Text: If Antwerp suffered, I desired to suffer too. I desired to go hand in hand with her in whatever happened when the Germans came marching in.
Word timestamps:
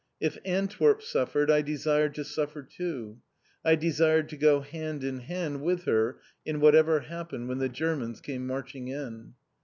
If 0.19 0.39
Antwerp 0.45 1.03
suffered, 1.03 1.51
I 1.51 1.61
desired 1.61 2.15
to 2.15 2.23
suffer 2.23 2.63
too. 2.63 3.21
I 3.63 3.75
desired 3.75 4.29
to 4.29 4.35
go 4.35 4.61
hand 4.61 5.03
in 5.03 5.19
hand 5.19 5.61
with 5.61 5.83
her 5.83 6.17
in 6.43 6.59
whatever 6.59 7.01
happened 7.01 7.47
when 7.47 7.59
the 7.59 7.69
Germans 7.69 8.19
came 8.19 8.47
marching 8.47 8.87
in. 8.87 9.35